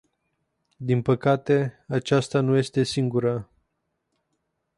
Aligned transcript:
Din 0.77 1.01
păcate, 1.01 1.83
aceasta 1.87 2.39
nu 2.39 2.57
este 2.57 2.83
singura. 2.83 3.49